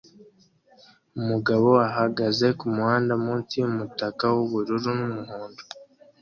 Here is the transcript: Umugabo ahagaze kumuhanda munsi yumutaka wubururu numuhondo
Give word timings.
Umugabo 1.19 1.69
ahagaze 1.89 2.45
kumuhanda 2.59 3.13
munsi 3.25 3.53
yumutaka 3.61 4.23
wubururu 4.35 4.89
numuhondo 4.99 5.61